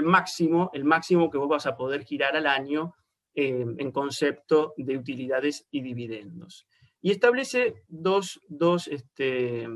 [0.03, 2.95] máximo, el máximo que vos vas a poder girar al año
[3.35, 6.67] eh, en concepto de utilidades y dividendos.
[7.01, 9.67] Y establece dos, dos, este,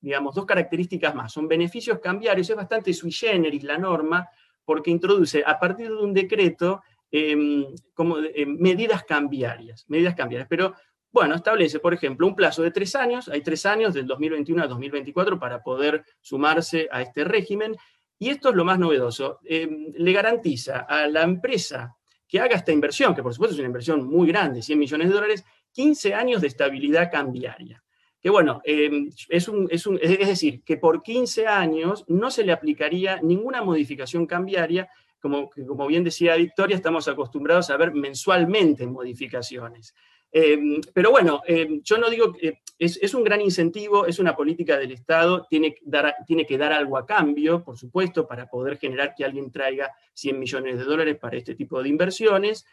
[0.00, 1.32] digamos, dos características más.
[1.32, 4.28] Son beneficios cambiarios, es bastante sui generis la norma,
[4.64, 6.80] porque introduce a partir de un decreto
[7.12, 10.48] Em, como, em, medidas cambiarias, medidas cambiarias.
[10.48, 10.74] Pero,
[11.12, 14.66] bueno, establece, por ejemplo, un plazo de tres años, hay tres años, del 2021 a
[14.68, 17.76] 2024, para poder sumarse a este régimen.
[18.18, 21.96] Y esto es lo más novedoso, em, le garantiza a la empresa
[22.28, 25.14] que haga esta inversión, que por supuesto es una inversión muy grande, 100 millones de
[25.14, 27.82] dólares, 15 años de estabilidad cambiaria.
[28.20, 32.52] Que bueno, es, un, es, un, es decir, que por 15 años no se le
[32.52, 39.94] aplicaría ninguna modificación cambiaria como, como bien decía Victoria, estamos acostumbrados a ver mensualmente modificaciones.
[40.32, 44.78] Em, pero bueno, em, yo no digo que es, un gran incentivo, es una política
[44.78, 49.14] del Estado, tiene, dar, tiene que dar algo a cambio, por supuesto, para poder generar
[49.14, 52.64] que alguien traiga 100 millones de dólares para este tipo de inversiones.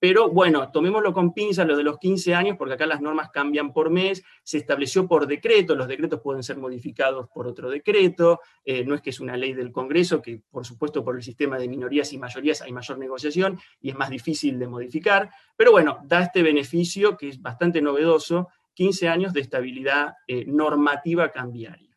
[0.00, 3.70] Pero bueno, tomémoslo con pinzas lo de los 15 años, porque acá las normas cambian
[3.74, 8.82] por mes, se estableció por decreto, los decretos pueden ser modificados por otro decreto, eh,
[8.82, 11.68] no es que es una ley del Congreso, que por supuesto por el sistema de
[11.68, 16.22] minorías y mayorías hay mayor negociación y es más difícil de modificar, pero bueno, da
[16.22, 21.94] este beneficio que es bastante novedoso, 15 años de estabilidad eh, normativa cambiaria.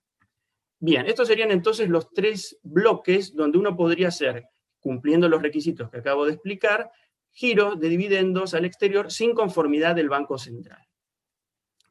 [0.80, 4.50] Bien, estos serían entonces los tres bloques donde uno podría hacer,
[4.82, 6.92] cumpliendo los requisitos que acabo de explicar,
[7.34, 10.88] giro de dividendos al exterior sin conformidad del Banco Central.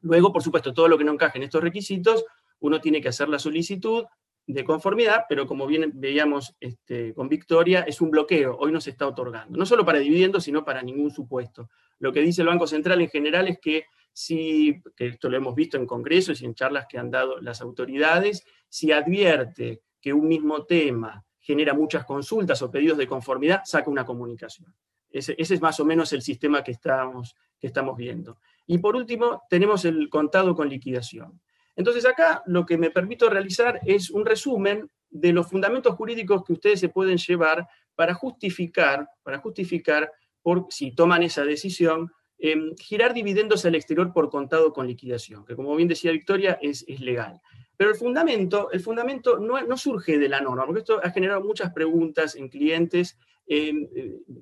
[0.01, 2.25] Luego, por supuesto, todo lo que no encaje en estos requisitos,
[2.59, 4.05] uno tiene que hacer la solicitud
[4.45, 8.89] de conformidad, pero como bien veíamos este, con Victoria, es un bloqueo, hoy no se
[8.89, 11.69] está otorgando, no solo para dividendos, sino para ningún supuesto.
[11.99, 15.55] Lo que dice el Banco Central en general es que si, que esto lo hemos
[15.55, 20.27] visto en congresos y en charlas que han dado las autoridades, si advierte que un
[20.27, 24.73] mismo tema genera muchas consultas o pedidos de conformidad, saca una comunicación.
[25.13, 28.39] Ese, es más o menos el sistema que estamos, que estamos viendo.
[28.65, 31.39] Y por último, tenemos el contado con liquidación.
[31.75, 36.53] Entonces acá lo que me permito realizar es un resumen de los fundamentos jurídicos que
[36.53, 43.13] ustedes se pueden llevar para justificar, para justificar por, si toman esa decisión, em, girar
[43.13, 47.39] dividendos al exterior por contado con liquidación, que como bien decía Victoria, es, es legal.
[47.77, 51.41] Pero el fundamento, el fundamento no, no, surge de la norma, porque esto ha generado
[51.43, 53.17] muchas preguntas en clientes
[53.47, 53.73] eh,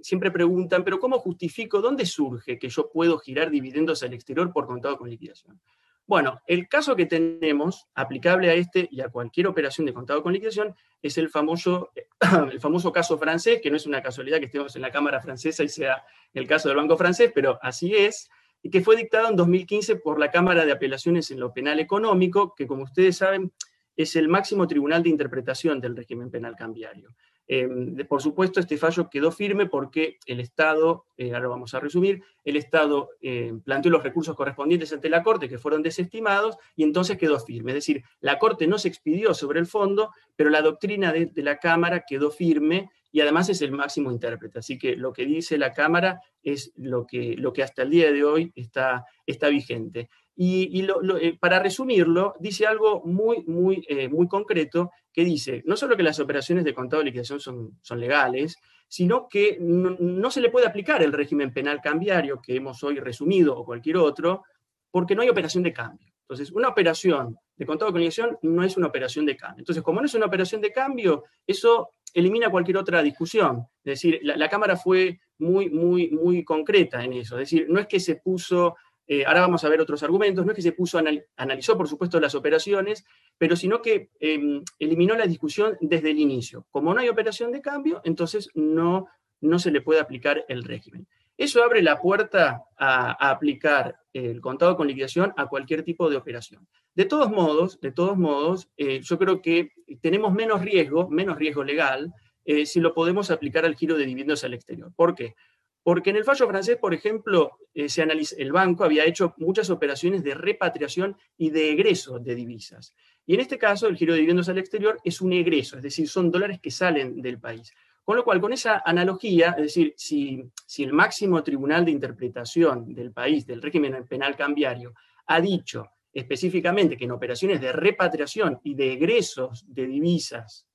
[0.01, 4.67] siempre preguntan, pero ¿cómo justifico, dónde surge que yo puedo girar dividendos al exterior por
[4.67, 5.59] contado con liquidación?
[6.07, 10.33] Bueno, el caso que tenemos aplicable a este y a cualquier operación de contado con
[10.33, 11.91] liquidación es el famoso,
[12.51, 15.63] el famoso caso francés, que no es una casualidad que estemos en la Cámara Francesa
[15.63, 18.29] y sea el caso del Banco Francés, pero así es,
[18.61, 22.53] y que fue dictado en 2015 por la Cámara de Apelaciones en lo Penal Económico,
[22.55, 23.51] que como ustedes saben
[23.95, 27.15] es el máximo tribunal de interpretación del régimen penal cambiario.
[27.53, 32.23] Em, por supuesto, este fallo quedó firme porque el Estado, eh, ahora vamos a resumir,
[32.45, 37.17] el Estado eh, planteó los recursos correspondientes ante la Corte que fueron desestimados y entonces
[37.17, 37.71] quedó firme.
[37.73, 41.57] Es decir, la Corte no se expidió sobre el fondo, pero la doctrina de, la
[41.57, 44.59] Cámara quedó firme y además es el máximo intérprete.
[44.59, 48.53] Así que lo que dice la Cámara es lo que, hasta el día de hoy
[48.55, 50.07] está vigente.
[50.35, 50.87] Y,
[51.21, 56.03] eh, para resumirlo, dice algo muy, muy, eh, muy concreto, que dice, no solo que
[56.03, 58.57] las operaciones de contado de liquidación son, son legales,
[58.91, 63.57] sino que no, se le puede aplicar el régimen penal cambiario que hemos hoy resumido
[63.57, 64.43] o cualquier otro,
[64.89, 66.11] porque no hay operación de cambio.
[66.23, 69.61] Entonces, una operación de contado con liquidación no es una operación de cambio.
[69.61, 73.65] Entonces, como no es una operación de cambio, eso elimina cualquier otra discusión.
[73.83, 77.35] Es decir, la, Cámara fue muy, muy, muy concreta en eso.
[77.35, 78.75] Es decir, no es que se puso,
[79.07, 80.99] eh, ahora vamos a ver otros argumentos, no es que se puso,
[81.35, 83.05] analizó por supuesto las operaciones,
[83.37, 86.65] pero sino que em, eliminó la discusión desde el inicio.
[86.71, 89.07] Como no hay operación de cambio, entonces no,
[89.41, 91.07] no se le puede aplicar el régimen.
[91.37, 96.67] Eso abre la puerta a, aplicar el contado con liquidación a cualquier tipo de operación.
[96.93, 99.71] De todos modos, de todos modos, eh, yo creo que
[100.01, 102.13] tenemos menos riesgo, menos riesgo legal,
[102.45, 104.91] eh, si lo podemos aplicar al giro de dividendos al exterior.
[104.95, 105.35] ¿Por qué?
[105.83, 109.69] Porque en el fallo francés, por ejemplo, eh, se analiza, el banco había hecho muchas
[109.69, 112.93] operaciones de repatriación y de egreso de divisas.
[113.25, 116.07] Y en este caso, el giro de dividendos al exterior es un egreso, es decir,
[116.07, 117.73] son dólares que salen del país.
[118.03, 122.93] Con lo cual, con esa analogía, es decir, si, si el máximo tribunal de interpretación
[122.93, 124.93] del país, del régimen penal cambiario,
[125.27, 130.67] ha dicho específicamente que en operaciones de repatriación y de egresos de divisas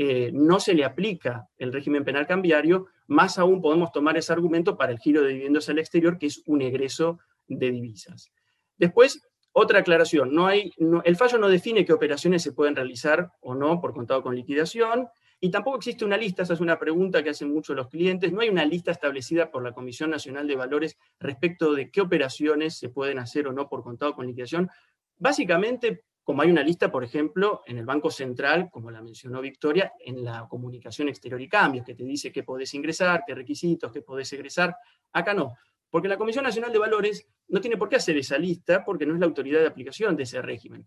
[0.00, 4.76] eh, no se le aplica el régimen penal cambiario, más aún podemos tomar ese argumento
[4.78, 7.18] para el giro de dividendos al exterior, que es un egreso
[7.48, 8.30] de divisas.
[8.76, 9.20] Después,
[9.50, 10.72] otra aclaración, no hay,
[11.04, 15.08] el fallo no define qué operaciones se pueden realizar o no por contado con liquidación,
[15.40, 18.40] y tampoco existe una lista, esa es una pregunta que hacen muchos los clientes, no
[18.40, 22.88] hay una lista establecida por la Comisión Nacional de Valores respecto de qué operaciones se
[22.88, 24.70] pueden hacer o no por contado con liquidación.
[25.16, 29.94] Básicamente, como hay una lista, por ejemplo, en el Banco Central, como la mencionó Victoria,
[29.98, 34.02] en la comunicación exterior y cambios, que te dice qué podés ingresar, qué requisitos, qué
[34.02, 34.76] podés egresar.
[35.10, 35.54] Acá no,
[35.88, 39.14] porque la Comisión Nacional de Valores no tiene por qué hacer esa lista, porque no
[39.14, 40.86] es la autoridad de aplicación de ese régimen.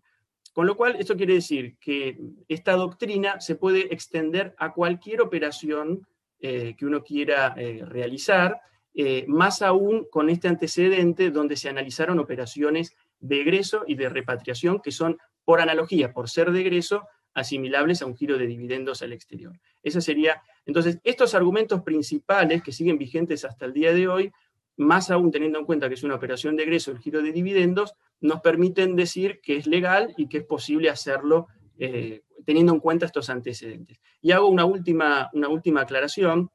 [0.52, 6.06] Con lo cual, esto quiere decir que esta doctrina se puede extender a cualquier operación
[6.38, 8.60] eh, que uno quiera eh, realizar,
[8.94, 14.80] eh, más aún con este antecedente donde se analizaron operaciones de egreso y de repatriación
[14.80, 19.12] que son, por analogía, por ser de egreso, asimilables a un giro de dividendos al
[19.12, 19.58] exterior.
[19.82, 24.32] Esa sería, entonces, estos argumentos principales que siguen vigentes hasta el día de hoy,
[24.76, 27.94] más aún teniendo en cuenta que es una operación de egreso el giro de dividendos,
[28.20, 33.06] nos permiten decir que es legal y que es posible hacerlo eh, teniendo en cuenta
[33.06, 33.98] estos antecedentes.
[34.20, 36.50] Y hago una última, una última aclaración.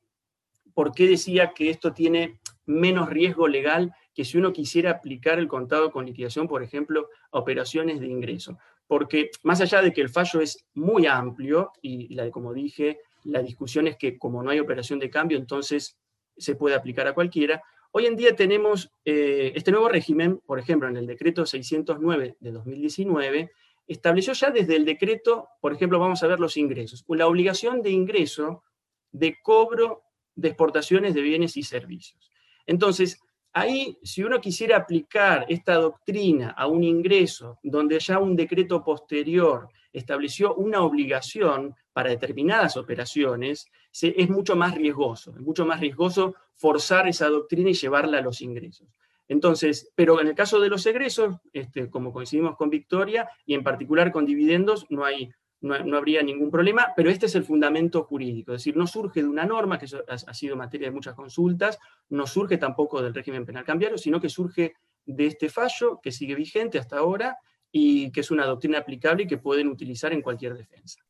[0.73, 5.47] ¿Por qué decía que esto tiene menos riesgo legal que si uno quisiera aplicar el
[5.47, 8.57] contado con liquidación, por ejemplo, a operaciones de ingreso?
[8.87, 13.41] Porque más allá de que el fallo es muy amplio, y, la, como dije, la
[13.41, 15.97] discusión es que como no hay operación de cambio, entonces
[16.37, 17.61] se puede aplicar a cualquiera,
[17.91, 22.51] Hoy en día tenemos eh, este nuevo régimen, por ejemplo, en el decreto 609 de
[22.51, 23.51] 2019,
[23.87, 27.91] estableció ya desde el decreto, por ejemplo, vamos a ver los ingresos, la obligación de
[27.91, 28.63] ingreso
[29.11, 30.03] de cobro
[30.35, 32.31] de exportaciones de bienes y servicios.
[32.65, 33.19] Entonces,
[33.53, 39.69] ahí, si uno quisiera aplicar esta doctrina a un ingreso donde ya un decreto posterior
[39.91, 43.71] estableció una obligación para determinadas operaciones,
[44.01, 48.41] es mucho más riesgoso, es mucho más riesgoso forzar esa doctrina y llevarla a los
[48.41, 48.87] ingresos.
[49.27, 53.63] Entonces, pero en el caso de los egresos, este, como coincidimos con Victoria, y en
[53.63, 55.31] particular con dividendos, no, hay,
[55.61, 59.27] no, habría ningún problema, pero este es el fundamento jurídico, es decir, no surge de
[59.27, 61.79] una norma, que ha, ha sido materia de muchas consultas,
[62.09, 66.35] no surge tampoco del régimen penal cambiario, sino que surge de este fallo que sigue
[66.35, 67.37] vigente hasta ahora
[67.71, 71.03] y que es una doctrina aplicable y que pueden utilizar en cualquier defensa.